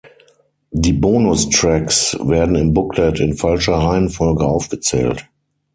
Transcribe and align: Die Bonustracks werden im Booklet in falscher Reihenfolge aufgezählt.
Die 0.71 0.93
Bonustracks 0.93 2.17
werden 2.23 2.55
im 2.55 2.73
Booklet 2.73 3.19
in 3.19 3.35
falscher 3.37 3.75
Reihenfolge 3.77 4.45
aufgezählt. 4.47 5.29